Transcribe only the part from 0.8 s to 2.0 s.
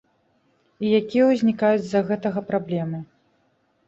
І якія ўзнікаюць